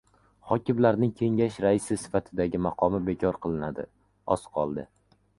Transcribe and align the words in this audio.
Hokimlarning 0.51 1.09
Kengash 1.17 1.59
raisi 1.65 1.97
sifatidagi 2.03 2.61
maqomi 2.67 3.01
bekor 3.11 3.37
qilinadi. 3.43 3.85
Oz 4.37 4.47
qoldi 4.57 4.87